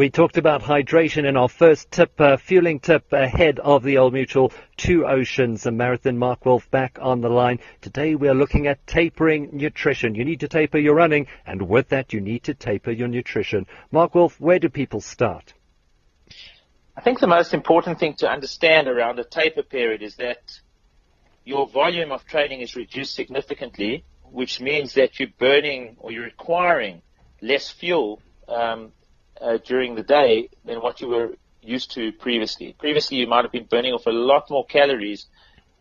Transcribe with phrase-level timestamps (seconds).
[0.00, 4.14] We talked about hydration in our first tip, uh, fueling tip ahead of the Old
[4.14, 6.16] Mutual Two Oceans and Marathon.
[6.16, 7.58] Mark Wolff back on the line.
[7.82, 10.14] Today we are looking at tapering nutrition.
[10.14, 13.66] You need to taper your running, and with that you need to taper your nutrition.
[13.92, 15.52] Mark Wolff, where do people start?
[16.96, 20.60] I think the most important thing to understand around a taper period is that
[21.44, 27.02] your volume of training is reduced significantly, which means that you're burning or you're requiring
[27.42, 28.92] less fuel um,
[29.40, 32.74] uh, during the day than what you were used to previously.
[32.78, 35.26] Previously, you might have been burning off a lot more calories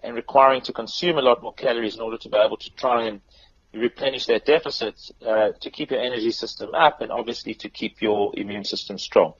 [0.03, 3.05] and requiring to consume a lot more calories in order to be able to try
[3.07, 3.21] and
[3.73, 8.31] replenish that deficit uh, to keep your energy system up and obviously to keep your
[8.35, 9.33] immune system strong.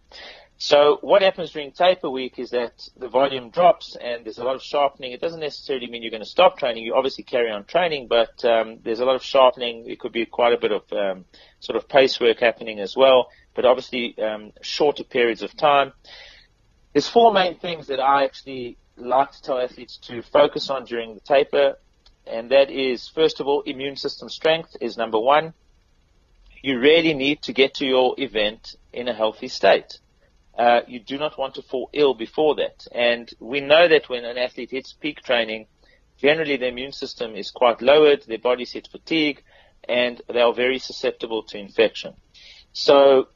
[0.61, 4.55] So what happens during taper week is that the volume drops and there's a lot
[4.55, 5.13] of sharpening.
[5.13, 6.83] It doesn't necessarily mean you're going to stop training.
[6.83, 9.89] You obviously carry on training, but um, there's a lot of sharpening.
[9.89, 11.23] It could be quite a bit of um,
[11.61, 15.93] sort of pace work happening as well, but obviously um, shorter periods of time.
[16.91, 21.13] There's four main things that I actually like to tell athletes to focus on during
[21.13, 21.77] the taper,
[22.27, 25.53] and that is first of all immune system strength is number one.
[26.61, 29.99] You really need to get to your event in a healthy state
[30.59, 32.85] uh, you do not want to fall ill before that.
[32.91, 35.67] And we know that when an athlete hits peak training,
[36.17, 39.41] generally their immune system is quite lowered, their bodies hit fatigue,
[39.87, 42.13] and they are very susceptible to infection.
[42.73, 43.30] So,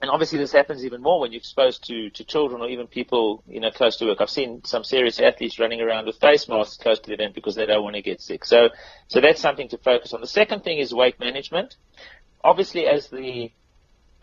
[0.00, 3.42] and obviously this happens even more when you're exposed to, to children or even people,
[3.48, 4.20] you know, close to work.
[4.20, 7.56] I've seen some serious athletes running around with face masks close to the event because
[7.56, 8.44] they don't want to get sick.
[8.44, 8.68] So,
[9.08, 10.20] so that's something to focus on.
[10.20, 11.74] The second thing is weight management.
[12.44, 13.50] Obviously, as the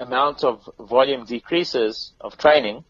[0.03, 2.83] amount of volume decreases of training,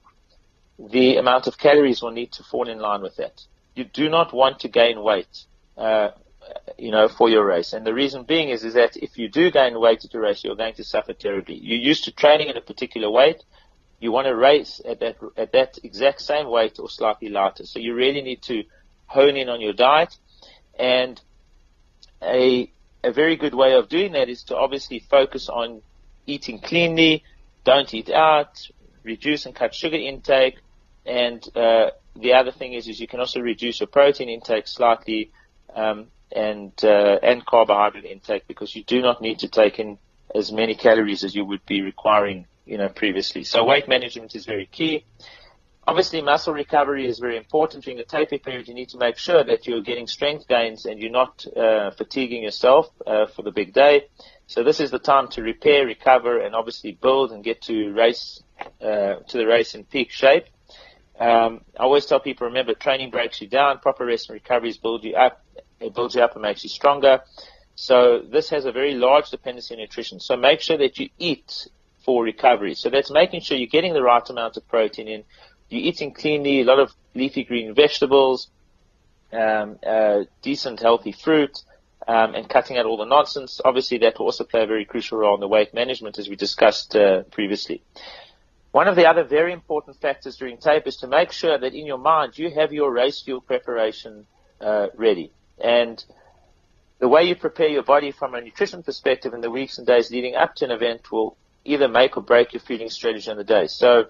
[0.79, 3.41] the amount of calories will need to fall in line with that.
[3.75, 5.45] You do not want to gain weight,
[5.77, 6.09] uh,
[6.77, 7.73] you know, for your race.
[7.73, 10.43] And the reason being is, is that if you do gain weight at your race,
[10.43, 11.55] you're going to suffer terribly.
[11.55, 13.43] You're used to training at a particular weight.
[13.99, 17.65] You want to race at that, at that exact same weight or slightly lighter.
[17.65, 18.63] So you really need to
[19.05, 20.17] hone in on your diet.
[20.77, 21.21] And
[22.21, 22.71] a,
[23.03, 25.81] a very good way of doing that is to obviously focus on
[26.25, 27.23] eating cleanly,
[27.63, 28.67] don't eat out,
[29.03, 30.57] reduce and cut sugar intake,
[31.05, 35.31] and uh, the other thing is, is you can also reduce your protein intake slightly
[35.75, 39.97] um, and uh, and carbohydrate intake because you do not need to take in
[40.33, 43.43] as many calories as you would be requiring, you know, previously.
[43.43, 45.05] So weight management is very key.
[45.85, 48.69] Obviously, muscle recovery is very important during the taper period.
[48.69, 52.43] You need to make sure that you're getting strength gains and you're not uh, fatiguing
[52.43, 54.05] yourself uh, for the big day.
[54.47, 58.41] So this is the time to repair, recover, and obviously build and get to race
[58.81, 60.45] uh, to the race in peak shape.
[61.19, 63.79] Um, I always tell people, remember, training breaks you down.
[63.79, 65.43] Proper rest and recoveries build you up.
[65.81, 67.21] It builds you up and makes you stronger.
[67.75, 70.21] So this has a very large dependency on nutrition.
[70.21, 71.67] So make sure that you eat
[72.05, 72.75] for recovery.
[72.75, 75.23] So that's making sure you're getting the right amount of protein in.
[75.69, 78.49] You're eating cleanly, a lot of leafy green vegetables,
[79.31, 81.57] um, uh, decent healthy fruit,
[82.07, 83.61] um, and cutting out all the nonsense.
[83.63, 86.35] Obviously, that will also play a very crucial role in the weight management, as we
[86.35, 87.81] discussed uh, previously.
[88.71, 91.85] One of the other very important factors during tape is to make sure that in
[91.85, 94.25] your mind you have your race fuel preparation
[94.59, 95.31] uh, ready.
[95.63, 96.03] And
[96.99, 100.09] the way you prepare your body from a nutrition perspective in the weeks and days
[100.09, 103.43] leading up to an event will either make or break your feeding strategy on the
[103.43, 103.67] day.
[103.67, 104.05] So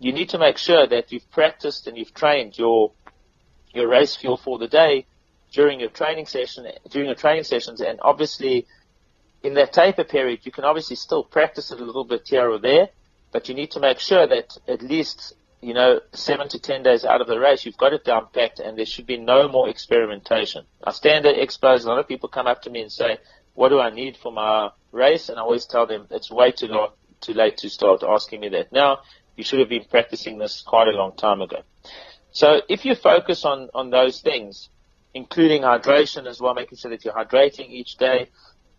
[0.00, 2.92] you need to make sure that you've practiced and you've trained your
[3.72, 5.06] your race fuel for the day
[5.52, 8.66] during your training session, during your training sessions, and obviously
[9.42, 12.58] in that taper period, you can obviously still practice it a little bit here or
[12.58, 12.88] there,
[13.32, 17.04] but you need to make sure that at least, you know, seven to ten days
[17.04, 19.68] out of the race, you've got it down packed and there should be no more
[19.68, 20.64] experimentation.
[20.84, 23.18] I stand at expos, a lot of people come up to me and say,
[23.54, 25.28] what do I need for my race?
[25.28, 28.48] And I always tell them it's way too, long, too late to start asking me
[28.50, 28.98] that now.
[29.36, 31.62] You should have been practicing this quite a long time ago.
[32.32, 34.68] So if you focus on, on those things,
[35.14, 38.28] including hydration as well, making sure that you're hydrating each day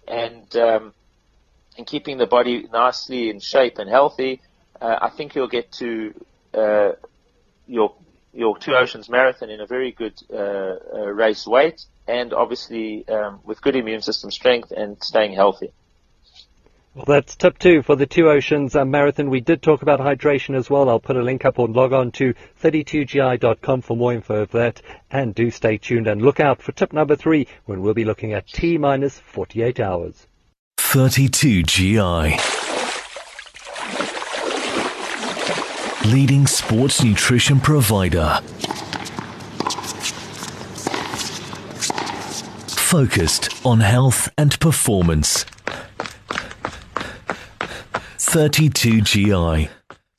[0.07, 0.94] and um,
[1.77, 4.42] and keeping the body nicely in shape and healthy,
[4.80, 6.13] uh, I think you'll get to
[6.53, 6.92] uh,
[7.68, 7.95] your
[8.33, 13.39] your Two Oceans Marathon in a very good uh, uh race weight and obviously um,
[13.44, 15.74] with good immune system strength and staying healthy.
[16.93, 19.29] Well, that's tip two for the Two Oceans uh, Marathon.
[19.29, 20.89] We did talk about hydration as well.
[20.89, 24.81] I'll put a link up or log on to 32gi.com for more info of that.
[25.09, 28.33] And do stay tuned and look out for tip number three when we'll be looking
[28.33, 30.27] at T minus 48 hours.
[30.79, 32.38] 32GI.
[36.11, 38.41] Leading sports nutrition provider.
[42.67, 45.45] Focused on health and performance.
[48.31, 49.67] 32GI.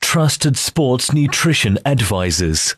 [0.03, 2.77] Trusted sports nutrition advisors.